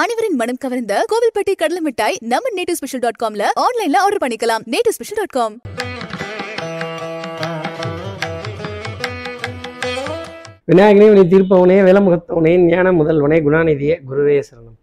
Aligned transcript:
அனைவரின் 0.00 0.36
மனம் 0.40 0.58
கவர்ந்த 0.60 0.92
கோவில்பட்டி 1.10 1.52
கடலை 1.60 1.80
மிட்டாய் 1.86 2.14
நம்ம 2.30 2.50
நேட்டிவ் 2.58 2.76
ஸ்பெஷல் 2.78 3.02
டாட் 3.02 3.18
காம்ல 3.22 3.42
ஆன்லைன்ல 3.62 3.98
ஆர்டர் 4.04 4.22
பண்ணிக்கலாம். 4.22 4.62
Native 4.74 4.94
special 4.96 5.18
dot 5.18 5.34
com. 5.36 5.54
விநாயகனே 10.70 11.08
உனி 11.14 11.24
தீர்ப்பவனே 11.34 11.76
விலமுகத்தவனே 11.88 12.54
ஞான 12.70 12.94
முதல்வனே 13.00 13.40
குணாநிதியே 13.48 13.96
குருவே 14.08 14.38
சரணம். 14.48 14.78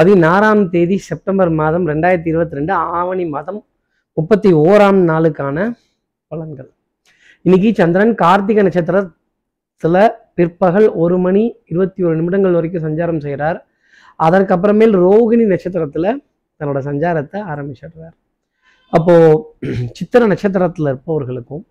பதினாறாம் 0.00 0.64
தேதி 0.76 0.98
செப்டம்பர் 1.08 1.52
மாதம் 1.60 1.86
ரெண்டாயிரத்தி 1.92 2.32
இருபத்தி 2.34 2.60
ரெண்டு 2.60 2.74
ஆவணி 3.02 3.26
மாதம் 3.36 3.60
முப்பத்தி 4.16 4.52
ஓராம் 4.64 5.04
நாளுக்கான 5.12 5.68
பலன்கள். 6.32 6.70
இன்னைக்கு 7.46 7.76
சந்திரன் 7.82 8.18
கார்த்திகை 8.24 8.64
நட்சத்திரத்துல 8.68 10.08
பிற்பகல் 10.38 10.90
ஒரு 11.04 11.18
மணி 11.28 11.46
இருபத்தி 11.72 12.02
ஒரு 12.08 12.16
நிமிடங்கள் 12.22 12.58
வரைக்கும் 12.60 12.86
சஞ்சாரம் 12.88 13.24
செய்கிறார் 13.26 13.58
அதற்கப்புறமேல் 14.26 14.94
ரோகிணி 15.04 15.44
நட்சத்திரத்தில் 15.52 16.10
தன்னோட 16.60 16.78
சஞ்சாரத்தை 16.88 17.38
ஆரம்பிச்சிடுறார். 17.52 18.16
அப்போது 18.92 19.90
சித்திர 19.98 20.26
நட்சத்திரத்தில் 20.26 20.90
இருப்பவர்களுக்கும் 20.92 21.64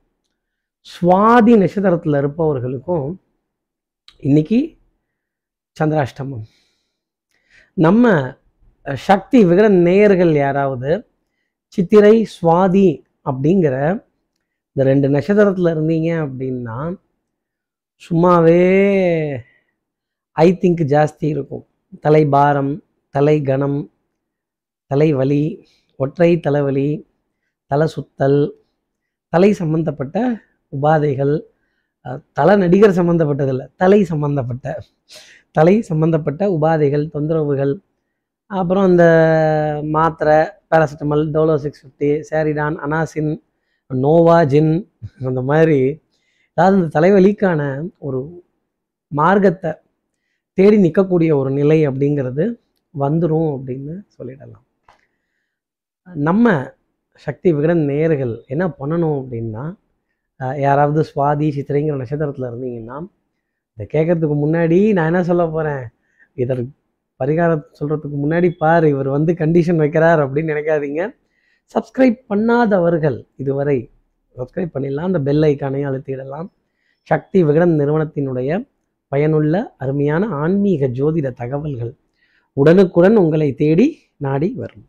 சுவாதி 0.87 1.53
நட்சத்திரத்தில் 1.63 2.19
இருப்பவர்களுக்கும் 2.21 3.07
இன்னைக்கு 4.27 4.59
சந்திராஷ்டமம். 5.79 6.45
நம்ம 7.73 8.13
சக்தி 9.07 9.39
விகட 9.45 9.67
நேயர்கள் 9.87 10.33
யாராவது 10.35 10.91
சித்திரை 11.75 12.15
சுவாதி 12.35 12.89
அப்படிங்கிற 13.29 13.75
இந்த 14.71 14.83
ரெண்டு 14.91 15.07
நட்சத்திரத்தில் 15.15 15.73
இருந்தீங்க 15.73 16.09
அப்படின்னா 16.25 16.77
சும்மாவே 18.01 18.61
ஐ 20.31 20.47
திங்க் 20.61 20.83
ஜாஸ்தி 20.93 21.25
இருக்கும். 21.35 21.66
தலை 22.03 22.23
பாரம் 22.29 22.73
தலை 23.15 23.35
கனம் 23.41 23.79
தலைவலி 24.91 25.43
ஒற்றை 25.99 26.31
தலைவலி 26.39 26.89
தலை 27.71 27.87
சுத்தல் 27.87 28.41
தலை 29.33 29.49
சம்பந்தப்பட்ட 29.53 30.17
உபாதைகள் 30.73 31.35
தலை 32.37 32.55
நடிகர் 32.55 32.97
சம்பந்தப்பட்டதில்ல 32.99 33.63
தலை 33.75 33.99
சம்பந்தப்பட்ட 34.03 34.75
தலை 35.55 35.75
சம்பந்தப்பட்ட 35.81 36.43
உபாதைகள் 36.49 37.05
தொந்தரவுகள் 37.07 37.73
அப்புறம் 38.51 38.87
இந்த 38.89 39.05
மாத்திரை 39.91 40.37
paracetamol 40.69 41.23
Dolo 41.31 41.55
six 41.55 41.81
fifty 41.81 42.09
Saridon 42.29 42.75
Anacin 42.77 43.31
Novalgin 44.43 44.73
அந்த 45.21 45.41
மாதிரி 45.41 45.79
அதாவது 46.57 46.77
இந்த 46.77 46.89
தலைவலிக்கான 46.95 47.61
ஒரு 47.99 48.19
மார்க்கத்தை 49.11 49.71
தேடி 50.57 50.77
நிற்கக்கூடிய 50.83 51.31
ஒரு 51.39 51.49
நிலை 51.57 51.77
அப்படிங்கிறது 51.87 52.45
வந்துடும் 52.93 53.49
அப்படின்னு 53.55 53.93
சொல்லிடலாம். 54.15 54.63
நம்ம 56.27 56.55
சக்தி 57.25 57.49
விகடன் 57.53 57.83
நேர்கள் 57.89 58.33
என்ன 58.53 58.65
பண்ணணும் 58.79 59.17
அப்படின்னா 59.21 59.65
யாராவது 60.63 61.01
சுவாதி 61.11 61.47
சித்திரைங்கிற 61.55 61.95
நட்சத்திரத்தில் 62.01 62.47
இருந்தீங்கன்னா 62.49 62.97
இதை 63.77 63.85
கேட்கறதுக்கு 63.93 64.35
முன்னாடி 64.43 64.79
நான் 64.97 65.09
என்ன 65.11 65.21
சொல்ல 65.29 65.43
போகிறேன் 65.55 65.83
இதற்கு 66.43 66.71
பரிகாரம் 67.23 67.63
சொல்கிறதுக்கு 67.79 68.17
முன்னாடி 68.23 68.49
பார் 68.61 68.85
இவர் 68.93 69.09
வந்து 69.15 69.33
கண்டிஷன் 69.41 69.81
வைக்கிறார் 69.83 70.21
அப்படின்னு 70.23 70.53
நினைக்காதீங்க. 70.53 71.01
சப்ஸ்கிரைப் 71.73 72.17
பண்ணாதவர்கள் 72.31 73.19
இதுவரை 73.43 73.77
சப்ஸ்கிரைப் 74.37 74.73
பண்ணிடலாம். 74.75 75.09
அந்த 75.11 75.21
பெல் 75.27 75.45
ஐக்கானையும் 75.51 75.89
அழுத்திடலாம். 75.91 76.49
சக்தி 77.11 77.39
விகடன் 77.47 77.75
நிறுவனத்தினுடைய 77.81 78.51
பயனுள்ள 79.11 79.53
அருமையான 79.77 80.23
ஆன்மீக 80.43 80.87
ஜோதிட 80.97 81.27
தகவல்கள் 81.41 81.93
உடனுக்குடன் 82.57 83.17
உங்களை 83.23 83.49
தேடி 83.63 83.87
நாடி 84.25 84.49
வரும். 84.61 84.87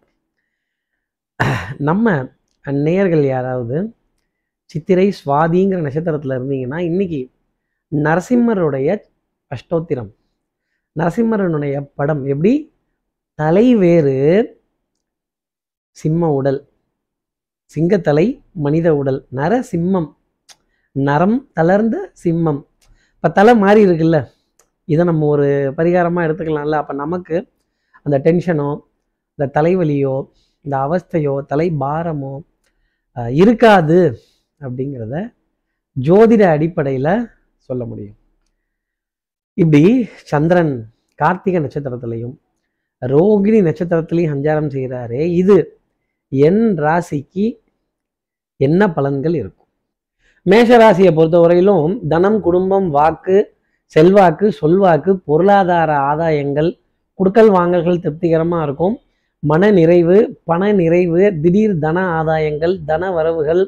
நம்ம 1.88 2.06
நேயர்கள் 2.64 3.24
யாராவது 3.24 3.76
சித்திரை 4.70 5.06
சுவாதிங்கிற 5.18 5.80
நட்சத்திரத்தில் 5.86 6.34
இருந்தீங்கன்னா 6.36 6.78
இன்னைக்கு 6.90 7.20
நரசிம்மருடைய 7.92 8.88
அஷ்டோத்திரம் 9.50 10.10
நரசிம்மரனுடைய 10.96 11.76
படம் 11.98 12.22
எப்படி? 12.32 12.52
தலைவேறு 13.38 14.16
சிம்ம 15.96 16.30
உடல் 16.38 16.60
சிங்கத்தலை 17.74 18.26
மனித 18.64 18.88
உடல் 19.00 19.20
நரசிம்மம் 19.36 20.08
நரம் 20.96 21.38
தளர்ந்த 21.52 21.96
சிம்மம் 22.24 22.60
இப்போ 23.18 23.28
தலை 23.38 23.52
மாறி 23.62 23.80
இருக்குல்ல? 23.86 24.18
இதை 24.92 25.02
நம்ம 25.08 25.26
ஒரு 25.34 25.46
பரிகாரமாக 25.78 26.26
எடுத்துக்கலாம்ல? 26.26 26.76
அப்போ 26.82 26.94
நமக்கு 27.04 27.36
அந்த 28.04 28.16
டென்ஷனோ 28.26 28.68
இந்த 29.34 29.46
தலைவலியோ 29.56 30.14
இந்த 30.64 30.74
அவஸ்தையோ 30.86 31.34
தலை 31.52 31.66
பாரமோ 31.82 32.32
இருக்காது 33.42 33.98
அப்படிங்கிறத 34.60 35.16
ஜோதிட 35.96 36.42
அடிப்படையில் 36.56 37.12
சொல்ல 37.68 37.82
முடியும். 37.90 38.16
இப்படி 39.62 39.82
சந்திரன் 40.32 40.74
கார்த்திகை 41.22 41.60
நட்சத்திரத்திலையும் 41.64 42.36
ரோகிணி 43.02 43.60
நட்சத்திரத்திலையும் 43.68 44.32
சஞ்சாரம் 44.34 44.72
செய்கிறாரே 44.74 45.22
இது 45.42 45.56
என் 46.32 46.64
ராசிக்கு 46.84 47.46
என்ன 48.60 48.80
பலன்கள் 48.96 49.36
இருக்கும்? 49.42 49.67
மேஷராசியை 50.46 51.10
பொறுத்தவரையிலும் 51.14 51.94
தனம் 52.08 52.40
குடும்பம் 52.40 52.86
வாக்கு 52.90 53.36
செல்வாக்கு 53.92 54.46
சொல்வாக்கு 54.60 55.12
பொருளாதார 55.28 55.90
ஆதாயங்கள் 56.10 56.70
குடுக்கல் 57.18 57.50
வாங்கல்கள் 57.50 58.00
திருப்திகரமாக 58.00 58.66
இருக்கும். 58.66 58.94
மன 59.42 59.70
நிறைவு 59.70 60.16
பண 60.44 60.72
நிறைவு 60.72 61.20
திடீர் 61.42 61.74
தன 61.78 61.98
ஆதாயங்கள் 62.18 62.74
தன 62.84 63.10
வரவுகள் 63.12 63.62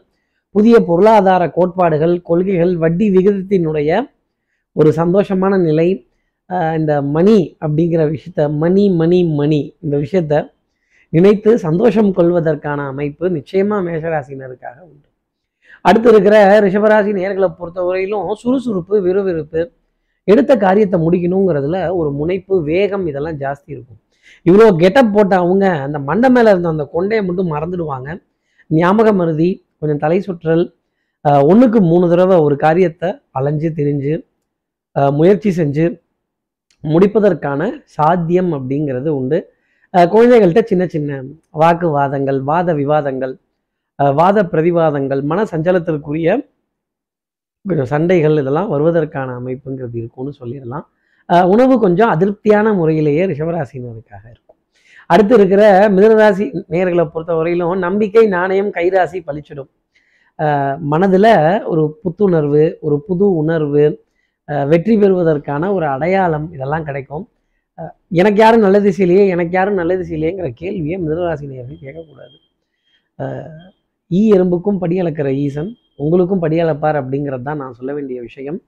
புதிய 0.54 0.76
பொருளாதார 0.80 1.42
கோட்பாடுகள் 1.50 2.14
கொள்கைகள் 2.22 2.72
வட்டி 2.76 3.06
விகிதத்தினுடைய 3.10 4.00
ஒரு 4.76 4.90
சந்தோஷமான 4.92 5.58
நிலை 5.58 5.88
இந்த 6.78 6.92
மணி 7.16 7.38
அப்படிங்கிற 7.60 8.02
விஷயத்த 8.14 8.48
மணி 8.62 8.84
மணி 9.00 9.20
மணி 9.40 9.60
இந்த 9.80 9.96
விஷயத்த 9.96 10.42
நினைத்து 11.12 11.50
சந்தோஷம் 11.58 12.10
கொள்வதற்கான 12.12 12.80
அமைப்பு 12.86 13.30
நிச்சயமாக 13.30 13.84
மேஷராசினருக்காக 13.86 14.78
உண்டு. 14.82 15.09
அடுத்து 15.82 16.08
இருக்கிற 16.08 16.60
ரிஷபராசி 16.60 17.10
நேர்களை 17.20 17.48
பொறுத்தவரையிலும் 17.58 18.32
சுறுசுறுப்பு 18.32 19.02
விறுவிறுப்பு 19.02 19.72
எடுத்த 20.24 20.56
காரியத்தை 20.56 21.00
முடிக்கணுங்கிறதுல 21.00 21.94
ஒரு 21.94 22.12
முனைப்பு 22.12 22.62
வேகம் 22.62 23.06
இதெல்லாம் 23.06 23.38
ஜாஸ்தி 23.38 23.66
இருக்கும். 23.66 24.00
இவ்வளோ 24.44 24.76
கெட்டப் 24.76 25.12
போட்ட 25.12 25.36
அவங்க 25.36 25.68
அந்த 25.68 25.98
மண்டை 25.98 26.30
மேலே 26.30 26.50
இருந்த 26.50 26.68
அந்த 26.68 26.84
கொண்டையை 26.94 27.24
மட்டும் 27.24 27.52
மறந்துடுவாங்க. 27.52 28.22
ஞாபக 28.66 29.12
மருதி 29.12 29.66
கொஞ்சம் 29.78 29.98
தலை 29.98 30.18
சுற்றல் 30.26 30.64
ஆஹ் 31.28 31.42
ஒண்ணுக்கு 31.42 31.80
மூணு 31.80 32.08
தடவை 32.08 32.38
ஒரு 32.38 32.56
காரியத்தை 32.56 33.20
அலைஞ்சு 33.30 33.68
திரிஞ்சு 33.76 34.24
ஆஹ் 34.98 35.12
முயற்சி 35.12 35.50
செஞ்சு 35.50 36.00
முடிப்பதற்கான 36.84 37.70
சாத்தியம் 37.84 38.52
அப்படிங்கிறது 38.52 39.08
உண்டு. 39.08 39.52
ஆஹ் 39.92 40.08
குழந்தைகள்கிட்ட 40.14 40.62
சின்ன 40.62 40.86
சின்ன 40.86 41.22
வாக்குவாதங்கள் 41.58 42.40
வாத 42.40 42.74
விவாதங்கள் 42.74 43.38
வாத 44.20 44.42
பிரதிவாதங்கள் 44.52 45.22
மன 45.30 45.42
சஞ்சலத்திற்குரிய 45.52 46.28
கொஞ்சம் 47.64 47.90
சண்டைகள் 47.92 48.40
இதெல்லாம் 48.42 48.70
வருவதற்கான 48.74 49.32
அமைப்புங்கிறது 49.40 49.96
இருக்கும்னு 50.02 50.32
சொல்லிடலாம். 50.40 50.86
உணவு 51.54 51.74
கொஞ்சம் 51.84 52.12
அதிருப்தியான 52.14 52.72
முறையிலேயே 52.78 53.24
ரிஷபராசினருக்காக 53.30 54.24
இருக்கும். 54.34 54.58
அடுத்து 55.12 55.34
இருக்கிற 55.38 55.62
மிதனராசி 55.96 56.44
நேர்களை 56.74 57.04
பொறுத்தவரையிலும் 57.14 57.84
நம்பிக்கை 57.86 58.24
நாணயம் 58.36 58.70
கைராசி 58.76 59.18
பளிச்சிடும் 59.28 59.70
மனதில் 60.92 61.32
ஒரு 61.72 61.82
புத்துணர்வு 62.02 62.64
ஒரு 62.86 62.96
புது 63.08 63.26
உணர்வு 63.40 63.84
வெற்றி 64.70 64.94
பெறுவதற்கான 65.02 65.72
ஒரு 65.76 65.86
அடையாளம் 65.94 66.46
இதெல்லாம் 66.54 66.86
கிடைக்கும். 66.88 67.24
எனக்கு 68.20 68.40
யாரும் 68.42 68.64
நல்ல 68.66 68.78
திசையிலேயே 68.86 69.24
எனக்கு 69.34 69.54
யாரும் 69.58 69.78
நல்ல 69.80 69.92
திசையிலேங்கிற 70.00 70.48
கேள்வியை 70.62 70.96
மிதனராசி 71.02 71.44
நேர்கள் 71.52 71.84
கேட்கக்கூடாது. 71.84 72.36
ஈ 74.10 74.20
எறும்புக்கும் 74.34 74.78
படியளக்கிற 74.82 75.28
ஈசன் 75.44 75.70
உங்களுக்கும் 76.04 76.42
படியளப்பார் 76.42 76.98
அப்படிங்கிறது 77.00 77.44
தான் 77.48 77.60
நான் 77.62 77.76
சொல்ல 77.78 77.90
வேண்டிய 77.96 78.18
விஷயம். 78.28 78.58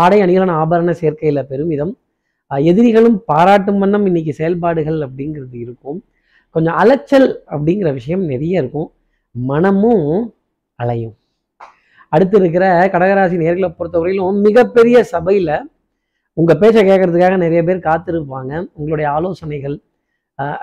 ஆடை 0.00 0.18
அணிகலன் 0.24 0.56
ஆபரண 0.62 0.90
சேர்க்கையில் 1.00 1.48
பெருமிதம் 1.52 1.92
எதிரிகளும் 2.50 3.16
பாராட்டும் 3.30 3.78
வண்ணம் 3.82 4.06
இன்னைக்கு 4.08 4.32
செயல்பாடுகள் 4.38 4.98
அப்படிங்கிறது 5.06 5.56
இருக்கும். 5.64 5.98
கொஞ்சம் 6.54 6.78
அலைச்சல் 6.82 7.28
அப்படிங்கிற 7.54 7.88
விஷயம் 7.98 8.24
நிறைய 8.32 8.62
இருக்கும். 8.62 8.88
மனமும் 9.34 10.08
அலையும். 10.78 11.14
அடுத்து 12.12 12.36
இருக்கிற 12.40 12.64
கடகராசி 12.94 13.36
நேர்களை 13.42 13.68
பொறுத்தவரையிலும் 13.78 14.40
மிகப்பெரிய 14.46 14.96
சபையில் 15.12 15.54
உங்கள் 16.36 16.58
பேச்சை 16.60 16.82
கேட்கறதுக்காக 16.88 17.36
நிறைய 17.44 17.60
பேர் 17.68 17.86
காத்திருப்பாங்க. 17.88 18.52
உங்களுடைய 18.78 19.06
ஆலோசனைகள் 19.16 19.76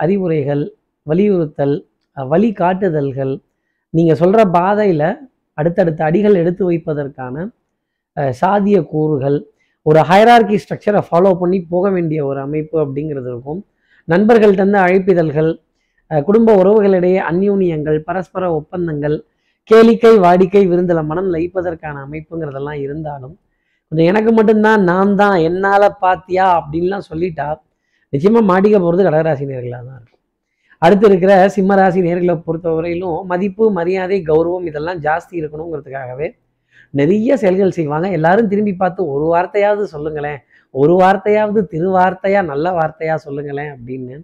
அறிவுரைகள் 0.03 0.63
வலியுறுத்தல் 1.07 1.75
வழி 2.15 2.27
வழிகாட்டுதல்கள் 2.31 3.33
நீங்கள் 3.93 4.19
சொல்கிற 4.21 4.41
பாதையில் 4.57 5.07
அடுத்தடுத்த 5.57 6.01
அடிகள் 6.09 6.39
எடுத்து 6.41 6.63
வைப்பதற்கான 6.69 7.35
சாதிய 8.41 8.77
கூறுகள் 8.91 9.37
ஒரு 9.85 9.99
ஹைரார்கி 10.09 10.57
ஸ்ட்ரக்சரை 10.63 11.01
ஃபாலோ 11.07 11.31
பண்ணி 11.41 11.57
போக 11.73 11.85
வேண்டிய 11.95 12.19
ஒரு 12.29 12.39
அமைப்பு 12.47 12.77
அப்படிங்கிறது 12.83 13.29
இருக்கும். 13.33 13.59
நண்பர்கள் 14.07 14.53
இருந்து 14.57 14.77
அழைப்பிதழ்கள் 14.85 15.49
குடும்ப 16.11 16.49
உறவுகளிடையே 16.61 17.19
அந்யூனியங்கள் 17.29 17.97
பரஸ்பர 18.07 18.43
ஒப்பந்தங்கள் 18.59 19.17
கேளிக்கை 19.69 20.13
வாடிக்கை 20.25 20.63
விருந்தில் 20.71 21.07
மனம் 21.09 21.29
லயிப்பதற்கான 21.35 21.95
அமைப்புங்கிறதெல்லாம் 22.05 22.79
இருந்தாலும் 22.85 23.35
கொஞ்சம் 23.91 24.09
எனக்கு 24.11 24.31
மட்டும்தான் 24.37 24.81
நான் 24.91 25.11
தான் 25.21 25.37
என்னால் 25.47 25.95
பாத்தியா 26.03 26.45
அப்படின்லாம் 26.59 27.07
சொல்லிட்டா 27.11 27.47
நிச்சயமாக 28.13 28.49
மாட்டிக்க 28.51 28.77
போகிறது 28.79 29.05
கடகராசினியர்களாக 29.07 29.83
தான் 29.89 29.99
இருக்கும். 29.99 30.18
அடுத்து 30.85 31.05
இருக்கிற 31.09 31.33
சிம்மராசி 31.55 31.99
நேர்களை 32.07 32.35
பொறுத்தவரையிலும் 32.47 33.17
மதிப்பு 33.31 33.65
மரியாதை 33.77 34.17
கௌரவம் 34.29 34.67
இதெல்லாம் 34.69 34.99
ஜாஸ்தி 35.07 35.33
இருக்கணுங்கிறதுக்காகவே 35.41 36.27
நிறைய 36.99 37.35
செயல்கள் 37.41 37.75
செய்வாங்க. 37.77 38.07
எல்லாரும் 38.17 38.49
திரும்பி 38.51 38.73
பார்த்து 38.81 39.01
ஒரு 39.15 39.25
வார்த்தையாவது 39.33 39.83
சொல்லுங்களேன். 39.95 40.39
ஒரு 40.75 40.93
வார்த்தையாவது 41.01 41.59
திருவார்த்தையா 41.73 42.41
நல்ல 42.51 42.71
வார்த்தையா 42.79 43.15
சொல்லுங்களேன் 43.25 43.71
அப்படின்னு 43.75 44.15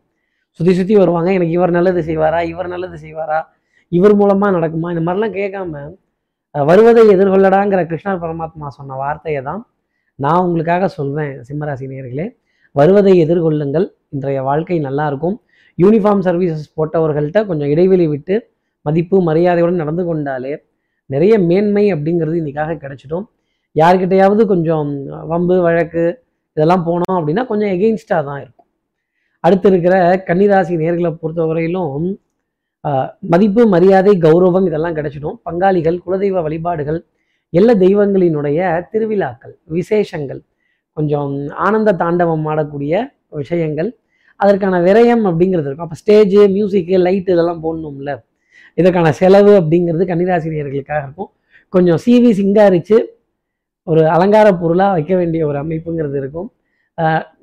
சுற்றி 0.60 0.74
சுற்றி 0.80 0.96
வருவாங்க. 1.02 1.30
எனக்கு 1.38 1.56
இவர் 1.58 1.76
நல்லது 1.78 2.02
செய்வாரா 2.10 2.40
இவர் 2.54 2.70
நல்லது 2.74 2.98
செய்வாரா 3.06 3.40
இவர் 3.92 4.16
மூலமாக 4.22 4.52
நடக்குமா 4.58 4.90
இந்த 4.94 5.04
மாதிரிலாம் 5.08 5.38
கேட்காம 5.40 5.84
வருவதை 6.56 7.04
எதிர்கொள்ளடாங்கிற 7.16 7.82
கிருஷ்ணர் 7.90 8.22
பரமாத்மா 8.24 8.68
சொன்ன 8.78 8.98
வார்த்தையை 9.04 9.42
தான் 9.50 9.62
நான் 10.20 10.44
உங்களுக்காக 10.46 10.88
சொல்வேன் 10.98 11.34
சிம்மராசி 11.48 11.86
நேயர்களே 11.92 12.28
வருவதை 12.76 13.14
எதிர்கொள்ளுங்கள். 13.24 13.88
இன்றைய 14.14 14.40
வாழ்க்கை 14.50 14.78
நல்லா 14.88 15.06
இருக்கும். 15.12 15.36
யூனிஃபார்ம் 15.78 16.24
சர்வீசஸ் 16.28 16.68
போட்டவர்கள்ட்ட 16.78 17.40
கொஞ்சம் 17.50 17.72
இடைவெளி 17.74 18.06
விட்டு 18.14 18.36
மதிப்பு 18.86 19.18
மரியாதையுடன் 19.30 19.82
நடந்து 19.84 20.04
கொண்டாலே 20.10 20.54
நிறைய 21.10 21.34
மேன்மை 21.50 21.84
அப்படிங்கிறது 21.94 22.38
இன்னைக்காக 22.42 22.78
கிடைச்சிடும். 22.84 23.26
யார்கிட்டையாவது 23.76 24.42
கொஞ்சம் 24.52 24.90
வம்பு 25.32 25.56
வழக்கு 25.66 26.04
இதெல்லாம் 26.58 26.86
போனோம் 26.88 27.18
அப்படின்னா 27.20 27.44
கொஞ்சம் 27.50 27.72
எகெயின்ஸ்டாக 27.76 28.22
தான் 28.30 28.40
இருக்கும். 28.44 28.68
அடுத்து 29.44 29.68
இருக்கிற 29.72 29.96
கன்னிராசி 30.28 30.76
நேர்களை 30.84 31.12
பொறுத்தவரையிலும் 31.24 32.06
மதிப்பு 33.34 33.62
மரியாதை 33.74 34.14
கௌரவம் 34.26 34.68
இதெல்லாம் 34.70 34.96
கிடைச்சிடும். 34.98 35.38
பங்காளிகள் 35.48 35.98
குலதெய்வ 36.06 36.42
வழிபாடுகள் 36.48 37.00
எல்லா 37.54 37.74
தெய்வங்களினுடைய 37.84 38.60
திருவிழாக்கள் 38.92 39.54
விசேஷங்கள் 39.78 40.42
கொஞ்சம் 40.98 41.34
ஆனந்த 41.66 41.96
தாண்டவம் 42.02 42.46
ஆடக்கூடிய 42.52 42.94
விஷயங்கள் 43.42 43.90
அதற்கான 44.36 44.80
விரயம் 44.88 45.24
அப்படிங்கிறது 45.30 45.68
இருக்கும். 45.70 45.88
அப்போ 45.88 45.98
ஸ்டேஜு 46.04 46.42
மியூசிக்கு 46.56 46.96
லைட் 47.08 47.30
இதெல்லாம் 47.34 47.62
போடணும்ல. 47.66 48.12
இதற்கான 48.74 49.12
செலவு 49.20 49.52
அப்படிங்கிறது 49.60 50.06
கன்னிராசினியர்களுக்காக 50.12 51.02
இருக்கும். 51.04 51.30
கொஞ்சம் 51.74 52.00
சிவி 52.06 52.32
சிங்காரிச்சு 52.40 52.98
ஒரு 53.84 54.02
அலங்கார 54.16 54.48
பொருளாக 54.62 54.96
வைக்க 54.98 55.14
வேண்டிய 55.16 55.48
ஒரு 55.48 55.58
அமைப்புங்கிறது 55.64 56.18
இருக்கும். 56.22 56.50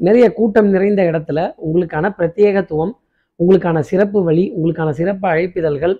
நிறைய 0.06 0.27
கூட்டம் 0.33 0.69
நிறைந்த 0.75 1.03
இடத்துல 1.11 1.39
உங்களுக்கான 1.67 2.11
பிரத்யேகத்துவம் 2.19 2.93
உங்களுக்கான 3.41 3.79
சிறப்பு 3.91 4.19
வழி 4.25 4.45
உங்களுக்கான 4.56 4.91
சிறப்பு 5.00 5.27
அழைப்பிதழ்கள் 5.29 5.95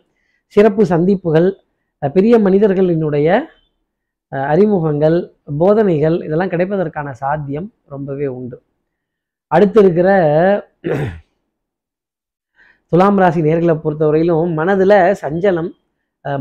சிறப்பு 0.55 0.83
சந்திப்புகள் 0.93 1.49
பெரிய 2.17 2.35
மனிதர்களினுடைய 2.39 3.29
அறிமுகங்கள் 4.33 5.17
போதனைகள் 5.59 6.17
இதெல்லாம் 6.27 6.53
கிடைப்பதற்கான 6.53 7.11
சாத்தியம் 7.23 7.69
ரொம்பவே 7.85 8.27
உண்டு. 8.27 8.57
அடுத்து 9.55 9.79
இருக்கிற 9.85 10.09
துலாம் 12.93 13.21
ராசி 13.23 13.41
நேர்களை 13.47 13.75
பொறுத்தவரையிலும் 13.83 14.51
மனதில் 14.61 14.99
சஞ்சலம் 15.23 15.71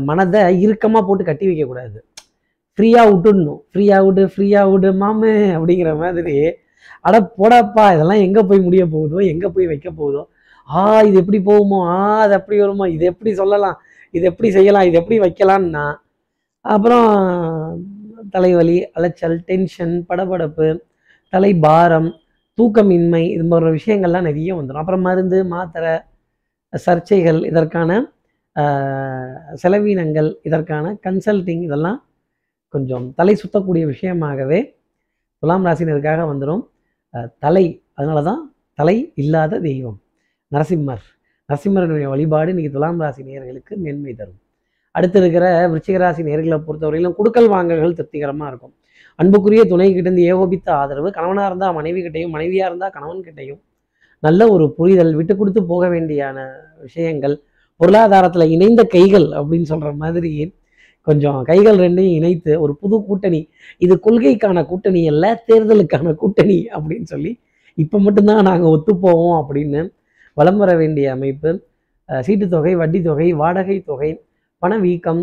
மனதை 0.08 0.40
இறுக்கமாக 0.64 1.02
போட்டு 1.06 1.22
கட்டி 1.28 1.44
வைக்கக்கூடாது 1.50 1.98
ஃப்ரீயாக 2.78 3.08
விட்டுடணும். 3.10 3.60
ஃப்ரீயாக 3.70 4.04
விடு 4.06 4.22
ஃப்ரீயாக 4.32 4.70
விடு 4.72 4.90
மாமே 5.02 5.32
அப்படிங்கிற 5.56 5.90
மாதிரி. 6.02 6.36
அட 7.06 7.16
போடாப்பா 7.38 7.84
இதெல்லாம் 7.94 8.22
எங்கே 8.26 8.42
போய் 8.50 8.64
முடிய 8.66 8.84
போகுதோ 8.94 9.18
எங்கே 9.32 9.48
போய் 9.54 9.70
வைக்க 9.72 9.88
போகுதோ? 10.00 10.22
ஆ 10.68 10.82
இது 11.08 11.16
எப்படி 11.22 11.40
போகுமோ? 11.50 11.78
ஆ 11.94 11.98
அது 12.24 12.34
அப்படி 12.38 12.56
வருமோ? 12.62 12.86
இது 12.94 13.04
எப்படி 13.12 13.30
சொல்லலாம்? 13.40 13.76
இது 14.16 14.24
எப்படி 14.30 14.48
செய்யலாம்? 14.56 14.86
இது 14.88 14.96
எப்படி 15.00 15.18
வைக்கலான்னா 15.26 15.84
அப்புறம் 16.64 17.08
தலைவலி 18.34 18.78
அலைச்சல் 18.96 19.36
டென்ஷன் 19.50 19.94
படபடப்பு 20.08 20.68
தலைபாரம் 21.32 22.10
தூக்கமின்மை 22.58 23.22
இது 23.34 23.44
போன்ற 23.52 23.68
விஷயங்கள்லாம் 23.78 24.28
நிறைய 24.28 24.50
வந்துடும் 24.58 24.82
அப்புறம் 24.82 25.04
மருந்து 25.08 25.38
மாத்திரை 25.52 25.92
சர்ச்சைகள் 26.72 27.40
இதற்கான 27.50 27.90
செலவீனங்கள் 29.62 30.30
இதற்கான 30.48 30.86
கன்சல்டிங் 31.06 31.62
இதெல்லாம் 31.68 31.98
கொஞ்சம் 32.74 33.06
தலை 33.18 33.34
சுத்தக்கூடிய 33.42 33.84
விஷயமாகவே 33.92 34.60
துலாம் 35.42 35.66
ராசினருக்காக 35.68 36.20
வந்துடும் 36.32 36.62
தலை 37.44 37.64
அதனால 37.98 38.20
தான் 38.28 38.42
தலை 38.78 38.96
இல்லாத 39.22 39.58
தெய்வம் 39.68 39.98
நரசிம்மர். 40.52 41.02
நரசிம்மரனுடைய 41.48 42.06
வழிபாடு 42.12 42.50
இன்னைக்கு 42.52 42.74
துலாம் 42.76 43.00
ராசி 43.02 43.22
நேர்களுக்கு 43.28 43.74
மேன்மை 43.84 44.12
தரும். 44.20 44.38
அடுத்து 44.94 45.18
இருக்கிற 45.22 45.44
விருச்சிக 45.72 45.98
ராசி 46.02 46.22
நேர்களை 46.28 46.58
பொறுத்தவரையிலும் 46.66 47.16
குடுக்கல் 47.18 47.48
வாங்கல்கள் 47.54 47.96
திருப்திகரமாக 47.98 48.50
இருக்கும். 48.52 48.74
அன்புக்குரிய 49.18 49.62
துணை 49.64 49.88
கிட்டேருந்து 49.88 50.24
ஏகோபித்த 50.24 50.68
ஆதரவு. 50.74 51.08
கணவனாக 51.10 51.46
இருந்தால் 51.46 51.74
மனைவி 51.74 52.00
கிட்டையும் 52.02 52.30
மனைவியாக 52.30 52.70
இருந்தால் 52.70 52.90
கணவன் 52.90 53.24
கிட்டையும் 53.24 53.60
நல்ல 54.22 54.48
ஒரு 54.48 54.64
புரிதல் 54.74 55.14
விட்டு 55.14 55.34
கொடுத்து 55.36 55.60
போக 55.66 55.88
வேண்டியான 55.88 56.38
விஷயங்கள் 56.80 57.34
பொருளாதாரத்தில் 57.80 58.50
இணைந்த 58.50 58.82
கைகள் 58.84 59.26
அப்படின்னு 59.30 59.62
சொல்கிற 59.62 59.92
மாதிரி 59.92 60.32
கொஞ்சம் 61.06 61.42
கைகள் 61.42 61.78
ரெண்டையும் 61.78 62.16
இணைத்து 62.16 62.60
ஒரு 62.60 62.72
புது 62.80 62.96
கூட்டணி 63.02 63.40
இது 63.78 63.94
கொள்கைக்கான 63.96 64.66
கூட்டணி 64.66 65.00
அல்ல 65.08 65.42
தேர்தலுக்கான 65.48 66.14
கூட்டணி 66.14 66.58
அப்படின்னு 66.74 67.04
சொல்லி 67.04 67.32
இப்போ 67.78 67.98
மட்டும்தான் 67.98 68.42
நாங்கள் 68.42 68.72
ஒத்துப்போவோம் 68.76 69.36
அப்படின்னு 69.40 69.80
வலம் 70.36 70.56
வர 70.56 70.76
வேண்டிய 70.76 71.12
அமைப்பு 71.12 71.50
சீட்டுத்தொகை 72.08 72.48
தொகை 72.48 72.74
வட்டி 72.76 73.02
தொகை 73.02 73.32
வாடகை 73.32 73.76
தொகை 73.82 74.10
பணவீக்கம் 74.62 75.22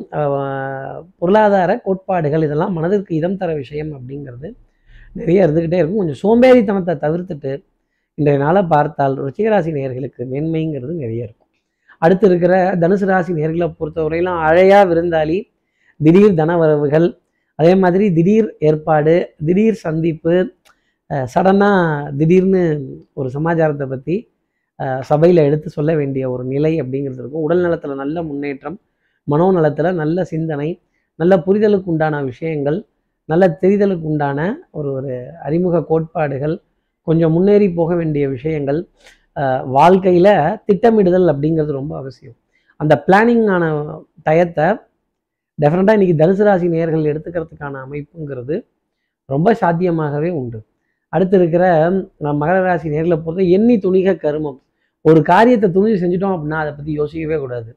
பொருளாதார 1.19 1.71
கோட்பாடுகள் 1.85 2.45
இதெல்லாம் 2.47 2.73
மனதிற்கு 2.77 3.11
இதம் 3.19 3.37
தர 3.41 3.51
விஷயம் 3.61 3.91
அப்படிங்கிறது 3.97 4.49
நிறைய 5.19 5.45
இருந்துக்கிட்டே 5.45 5.79
இருக்கும். 5.81 6.01
கொஞ்சம் 6.01 6.21
சோம்பேறித்தனத்தை 6.23 6.95
தவிர்த்துட்டு 7.05 7.51
இன்றைய 8.17 8.37
நாளை 8.45 8.61
பார்த்தால் 8.73 9.15
ருச்சிகராசி 9.25 9.71
நேர்களுக்கு 9.77 10.21
மேன்மைங்கிறது 10.31 10.93
நிறைய 11.03 11.27
இருக்கும். 11.27 11.49
அடுத்து 12.05 12.25
இருக்கிற 12.29 12.53
தனுசு 12.81 13.05
ராசி 13.11 13.31
நேர்களை 13.39 13.67
பொறுத்தவரையிலும் 13.79 14.41
அழையா 14.47 14.79
விருந்தாளி 14.89 15.37
திடீர் 15.99 16.37
தனவரவுகள் 16.41 17.07
அதே 17.59 17.71
மாதிரி 17.83 18.05
திடீர் 18.17 18.49
ஏற்பாடு 18.67 19.15
திடீர் 19.47 19.77
சந்திப்பு 19.85 20.35
சடனாக 21.33 22.11
திடீர்னு 22.19 22.61
ஒரு 23.19 23.29
சமாச்சாரத்தை 23.35 23.87
பற்றி 23.93 24.15
சபையில் 25.09 25.45
எடுத்து 25.47 25.69
சொல்ல 25.77 25.91
வேண்டிய 25.99 26.23
ஒரு 26.33 26.43
நிலை 26.53 26.73
அப்படிங்கிறது 26.81 27.21
இருக்கும். 27.23 27.45
உடல் 27.47 27.63
நலத்தில் 27.65 28.01
நல்ல 28.03 28.23
முன்னேற்றம் 28.29 28.77
மனோநலத்தில் 29.31 29.97
நல்ல 30.01 30.23
சிந்தனை 30.33 30.69
நல்ல 31.19 31.33
புரிதலுக்கு 31.45 31.91
உண்டான 31.93 32.21
விஷயங்கள் 32.31 32.77
நல்ல 33.29 33.45
தெரிதலுக்கு 33.63 34.05
உண்டான 34.11 34.39
ஒரு 34.77 34.89
ஒரு 34.97 35.13
அறிமுக 35.47 35.81
கோட்பாடுகள் 35.89 36.55
கொஞ்சம் 37.07 37.33
முன்னேறி 37.35 37.67
போக 37.79 37.91
வேண்டிய 37.99 38.25
விஷயங்கள் 38.35 38.79
வாழ்க்கையில் 39.77 40.31
திட்டமிடுதல் 40.67 41.27
அப்படிங்கிறது 41.33 41.73
ரொம்ப 41.79 41.93
அவசியம். 42.01 42.37
அந்த 42.79 42.93
பிளானிங்கான 43.07 43.63
டயத்தை 44.27 44.67
டெஃபினட்டாக 45.59 45.97
இன்றைக்கி 45.97 46.15
தனுசு 46.21 46.43
ராசி 46.47 46.67
நேர்கள் 46.75 47.09
எடுத்துக்கிறதுக்கான 47.11 47.79
அமைப்புங்கிறது 47.85 48.55
ரொம்ப 49.33 49.51
சாத்தியமாகவே 49.61 50.29
உண்டு. 50.39 50.59
அடுத்து 51.13 51.35
இருக்கிற 51.39 51.65
மகர 52.41 52.57
ராசி 52.67 52.87
நேர்களை 52.95 53.17
பொறுத்த 53.25 53.43
எண்ணி 53.57 53.75
துணிக 53.85 54.15
கருமம். 54.23 54.59
ஒரு 55.05 55.19
காரியத்தை 55.31 55.67
துணிஞ்சு 55.75 56.01
செஞ்சுட்டோம் 56.03 56.35
அப்படின்னா 56.35 56.59
அதை 56.63 56.71
பற்றி 56.77 56.91
யோசிக்கவே 57.01 57.37
கூடாது. 57.43 57.69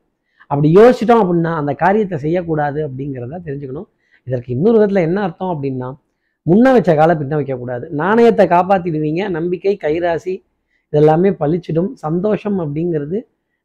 அப்படி 0.52 0.68
யோசிச்சிட்டோம் 0.78 1.22
அப்படின்னா 1.24 1.52
அந்த 1.60 1.72
காரியத்தை 1.82 2.16
செய்யக்கூடாது 2.24 2.80
அப்படிங்கிறத 2.86 3.40
தெரிஞ்சுக்கணும். 3.48 3.88
இதற்கு 4.26 4.48
இன்னொரு 4.54 4.76
விதத்தில் 4.78 5.06
என்ன 5.08 5.18
அர்த்தம் 5.26 5.52
அப்படின்னா 5.54 5.88
முன்ன 6.46 6.72
வச்ச 6.76 6.90
காலை 6.98 7.14
பின்ன 7.20 7.34
வைக்கக்கூடாது. 7.38 7.84
நாணயத்தை 8.00 8.44
காப்பாற்றிடுவீங்க 8.52 9.22
நம்பிக்கை 9.36 9.74
கைராசி 9.84 10.34
இதெல்லாமே 10.92 11.30
பளிச்சிடும் 11.40 11.90
சந்தோஷம் 12.04 12.58
அப்படிங்கிறது 12.64 13.18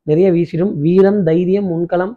நிறைய 0.08 0.28
வீசிடும். 0.36 0.74
வீரம் 0.86 1.20
தைரியம் 1.30 1.68
முன்களம் 1.72 2.14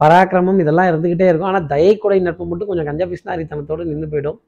பராக்கிரமம் 0.00 0.58
இதெல்லாம் 0.62 0.88
இருந்துக்கிட்டே 0.90 1.26
இருக்கும். 1.30 1.50
ஆனால் 1.50 1.66
தயக்குடை 1.72 2.18
நட்பு 2.26 2.44
மட்டும் 2.50 2.70
கொஞ்சம் 2.70 2.88
கஞ்ச 2.90 3.02
பிஸ்னாரித்தனத்தோடு 3.12 3.82
நின்று 3.90 4.08
போயிடும். 4.12 4.38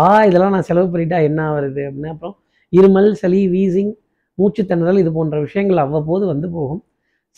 ஆ 0.00 0.02
இதெல்லாம் 0.28 0.54
நான் 0.56 0.68
செலவு 0.70 0.88
பண்ணிட்டா 0.92 1.18
என்ன 1.28 1.40
வருது 1.56 1.82
அப்படின்னு 1.88 2.12
அப்புறம் 2.14 2.34
இருமல் 2.72 3.10
சளி 3.22 3.40
வீசிங் 3.54 3.92
மூச்சுத்திணறல் 4.38 5.00
இது 5.02 5.10
போன்ற 5.16 5.38
விஷயங்கள் 5.46 5.80
அவ்வப்போது 5.84 6.24
வந்து 6.32 6.48
போகும். 6.56 6.82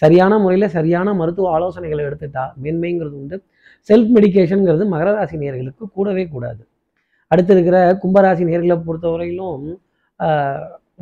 சரியான 0.03 0.39
முறையில் 0.45 0.75
சரியான 0.77 1.09
மருத்துவ 1.21 1.49
ஆலோசனைகளை 1.57 2.03
எடுத்துட்டா 2.09 2.45
மேன்மைங்கிறது 2.63 3.17
உண்டு. 3.21 3.37
செல்ஃப் 3.89 4.13
மெடிக்கேஷனுங்கிறது 4.17 4.85
மகராசி 4.95 5.37
நேர்களுக்கு 5.43 5.85
கூடவே 5.97 6.25
கூடாது. 6.35 6.63
அடுத்து 7.31 7.53
இருக்கிற 7.57 7.77
கும்பராசி 8.03 8.45
நேர்களை 8.51 8.77
பொறுத்தவரையிலும் 8.87 9.67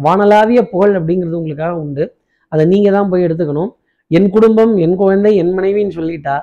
வானலாவிய 0.05 0.61
புகழ் 0.73 0.95
அப்படிங்கிறது 0.99 1.39
உங்களுக்காக 1.41 1.75
உண்டு. 1.85 2.05
அதை 2.53 2.65
நீங்கள் 2.73 2.95
தான் 2.97 3.11
போய் 3.13 3.27
எடுத்துக்கணும். 3.27 3.71
என் 4.17 4.29
குடும்பம் 4.37 4.73
என் 4.85 4.97
குழந்தை 5.03 5.33
என் 5.43 5.53
மனைவின்னு 5.59 5.97
சொல்லிட்டா 5.99 6.37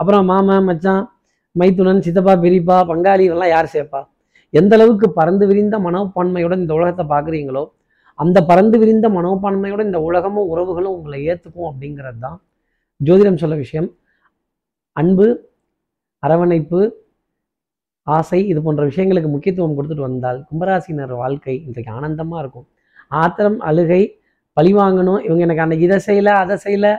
அப்புறம் 0.00 0.26
மாமா 0.30 0.56
மச்சான் 0.68 1.04
மைத்துனன் 1.56 2.04
சித்தப்பா 2.06 2.34
பெரியப்பா 2.44 2.76
பங்காளி 2.90 3.22
இதெல்லாம் 3.28 3.52
யார் 3.54 3.68
சேர்ப்பா? 3.74 4.00
எந்த 4.54 4.72
அளவுக்கு 4.76 5.06
பறந்து 5.18 5.44
விரிந்த 5.50 5.76
மனப்பான்மையுடன் 5.86 6.62
இந்த 6.64 6.74
உலகத்தை 6.78 7.04
பார்க்குறீங்களோ 7.12 7.62
அந்த 8.18 8.38
பறந்து 8.50 8.76
விரிந்த 8.80 9.06
மனோபான்மையோட 9.16 9.82
இந்த 9.88 9.98
உலகமும் 10.08 10.50
உறவுகளும் 10.52 10.94
உங்களை 10.98 11.18
ஏற்றுக்கும் 11.30 11.68
அப்படிங்கிறது 11.70 12.20
தான் 12.26 12.38
ஜோதிடம் 13.00 13.40
சொல்ல 13.42 13.56
விஷயம். 13.64 13.88
அன்பு 14.96 15.26
அரவணைப்பு 16.22 16.80
ஆசை 18.06 18.40
இது 18.50 18.60
போன்ற 18.64 18.82
விஷயங்களுக்கு 18.90 19.30
முக்கியத்துவம் 19.34 19.76
கொடுத்துட்டு 19.76 20.06
வந்தால் 20.08 20.38
கும்பராசினர் 20.48 21.12
வாழ்க்கை 21.22 21.56
இன்றைக்கு 21.66 21.92
ஆனந்தமாக 21.98 22.42
இருக்கும். 22.42 22.66
ஆத்திரம் 23.22 23.58
அழுகை 23.68 24.02
பழி 24.56 24.72
வாங்கணும். 24.80 25.20
இவங்க 25.26 25.42
எனக்கு 25.46 25.64
அன்னைக்கு 25.64 25.86
இதை 25.88 25.98
செய்யலை 26.08 26.34
அதை 26.42 26.56
செய்யலை 26.64 26.92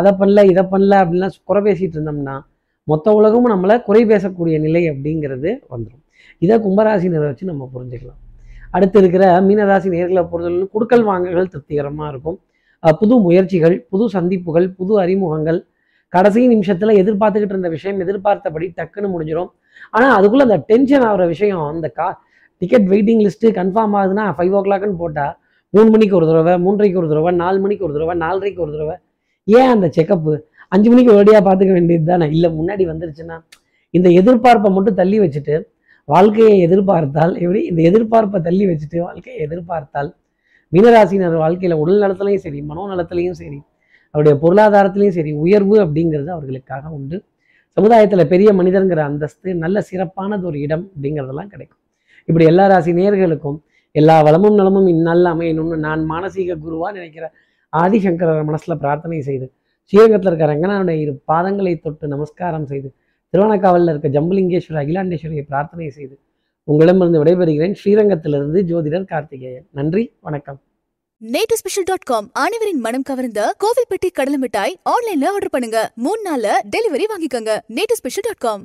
அதை 0.00 0.10
பண்ணல 0.20 0.44
இதை 0.52 0.62
பண்ணல 0.72 1.00
அப்படின்லாம் 1.02 1.38
குறை 1.50 1.60
பேசிகிட்டு 1.66 1.96
இருந்தோம்னா 1.98 2.36
மொத்த 2.88 3.12
உலகமும் 3.18 3.52
நம்மளை 3.54 3.74
குறை 3.88 4.02
பேசக்கூடிய 4.12 4.56
நிலை 4.66 4.82
அப்படிங்கிறது 4.92 5.50
வந்துடும் 5.72 6.04
இதை 6.44 6.56
கும்பராசினரை 6.66 7.26
வச்சு 7.30 7.50
நம்ம 7.50 7.68
புரிஞ்சுக்கலாம். 7.74 8.20
அடுத்து 8.76 8.98
இருக்கிற 9.02 9.24
மீனராசி 9.48 9.88
நேர்களை 9.94 10.22
பொறுத்தவரை 10.30 10.66
குடுக்கல் 10.74 11.04
வாங்கல்கள் 11.10 11.50
திருப்திகரமாக 11.52 12.10
இருக்கும். 12.12 12.38
புது 12.82 13.14
முயற்சிகள் 13.26 13.76
புது 13.92 14.04
சந்திப்புகள் 14.16 14.66
புது 14.78 14.94
அறிமுகங்கள். 15.02 15.60
கடைசி 16.12 16.40
நிமிஷத்தில் 16.52 16.98
எதிர்பார்த்துக்கிட்டு 17.02 17.54
இருந்த 17.56 17.70
விஷயம் 17.76 18.00
எதிர்பார்த்தபடி 18.04 18.66
டக்குன்னு 18.78 19.10
முடிஞ்சிடும் 19.14 19.50
ஆனால் 19.96 20.14
அதுக்குள்ளே 20.16 20.44
அந்த 20.48 20.58
டென்ஷன் 20.70 21.04
ஆகிற 21.08 21.26
விஷயம் 21.34 21.62
அந்த 21.72 21.88
கா 21.98 22.08
டிக்கெட் 22.62 22.88
வெயிட்டிங் 22.92 23.22
லிஸ்ட்டு 23.26 23.52
கன்ஃபார்ம் 23.60 23.94
ஆகுதுன்னா 24.00 24.24
ஃபைவ் 24.38 24.54
ஓ 24.58 24.60
கிளாக்னு 24.66 24.98
போட்டால் 25.02 25.32
மூணு 25.74 25.88
மணிக்கு 25.94 26.16
ஒரு 26.18 26.26
தடவை 26.30 26.54
மூன்றரைக்கு 26.64 26.98
ஒரு 27.02 27.08
தடவை 27.12 27.30
நாலு 27.42 27.58
மணிக்கு 27.64 27.84
ஒரு 27.86 27.94
தடவை 27.96 28.14
நாலரைக்கு 28.24 28.60
ஒரு 28.64 28.72
தடவை. 28.74 28.96
ஏன் 29.48 29.70
அந்த 29.74 29.86
செக்கப்பு 29.96 30.32
அஞ்சு 30.74 30.88
மணிக்கு 30.92 31.10
ஒரடியாக 31.14 31.42
பார்த்துக்க 31.46 31.72
வேண்டியது 31.78 32.06
தானே 32.10 32.26
இல்லை 32.36 32.48
முன்னாடி 32.58 32.84
வந்துருச்சுன்னா 32.90 33.36
இந்த 33.94 34.08
எதிர்பார்ப்பை 34.20 34.70
மட்டும் 34.76 34.98
தள்ளி 35.00 35.16
வச்சுட்டு 35.22 35.54
வாழ்க்கையை 36.08 36.54
எதிர்பார்த்தால் 36.66 37.34
எப்படி? 37.42 37.60
இந்த 37.70 37.80
எதிர்பார்ப்பை 37.90 38.38
தள்ளி 38.46 38.64
வச்சுட்டு 38.70 38.98
வாழ்க்கையை 38.98 39.36
எதிர்பார்த்தால் 39.46 40.10
மீனராசினர் 40.72 41.36
வாழ்க்கையில் 41.36 41.80
உடல் 41.82 42.02
நலத்துலையும் 42.02 42.44
சரி 42.46 42.60
மனோ 42.70 42.84
நலத்துலையும் 42.92 43.38
சரி 43.40 43.58
அவருடைய 44.14 44.34
பொருளாதாரத்திலையும் 44.42 45.16
சரி 45.18 45.32
உயர்வு 45.44 45.76
அப்படிங்கிறது 45.84 46.30
அவர்களுக்காக 46.36 46.84
உண்டு. 46.96 47.18
சமுதாயத்தில் 47.76 48.30
பெரிய 48.32 48.48
மனிதருங்கிற 48.52 49.00
அந்தஸ்து 49.10 49.50
நல்ல 49.54 49.80
சிறப்பானது 49.80 50.44
ஒரு 50.46 50.58
இடம் 50.60 50.84
அப்படிங்கிறதெல்லாம் 50.94 51.52
கிடைக்கும். 51.52 51.80
இப்படி 52.28 52.44
எல்லா 52.44 52.64
ராசி 52.66 52.92
நேர்களுக்கும் 52.92 53.58
எல்லா 53.94 54.16
வளமும் 54.22 54.54
நலமும் 54.54 54.88
இந்நாளில் 54.88 55.30
அமையணும்னு 55.32 55.78
நான் 55.78 56.02
மானசீக 56.04 56.56
குருவாக 56.56 56.92
நினைக்கிற 56.92 57.24
ஆதிசங்கரர் 57.72 58.44
மனசில் 58.44 58.78
பிரார்த்தனை 58.78 59.20
செய்து 59.20 59.46
ஸ்ரீரங்கத்தில் 59.92 60.30
இருக்கிற 60.30 60.48
ரங்கனாருடைய 60.52 60.98
இரு 61.04 61.12
பாதங்களை 61.30 61.72
தொட்டு 61.76 62.06
நமஸ்காரம் 62.06 62.66
செய்து 62.66 62.88
திருவண்ணாக்காவலில் 63.32 63.90
இருக்க 63.92 64.08
ஜம்புலிங்கேஸ்வரர் 64.08 64.82
அகிலாண்டேஸ்வரியை 64.82 65.44
பிரார்த்தனை 65.48 65.90
செய்து 65.90 66.18
உங்களிடமிருந்து 66.64 67.20
விடைபெறுகிறேன். 67.22 67.74
ஸ்ரீரங்கத்திலிருந்து 67.80 68.60
ஜோதிடர் 68.70 69.06
கார்த்திகேயன். 69.12 69.66
நன்றி 69.72 70.12
வணக்கம். 70.20 70.58
நேட்டு 71.32 71.56
ஸ்பெஷல் 71.60 71.84
டாட் 71.84 72.06
காம் 72.10 72.30
அனைவரின் 72.32 72.80
மனம் 72.80 73.02
கவர்ந்த 73.02 73.40
கோவில்பட்டி 73.64 74.08
கடலை 74.12 74.38
மிட்டாய் 74.38 74.76
ஆன்லைன்ல 74.92 75.24
ஆர்டர் 75.34 75.50
பண்ணுங்க. 75.50 75.90
மூணு 75.94 76.20
நாள்ல 76.28 76.48
டெலிவரி 76.76 77.04
வாங்கிக்கோங்க. 77.12 77.54
Native 77.78 77.98
special 78.00 78.26
dot 78.28 78.44
com 78.46 78.64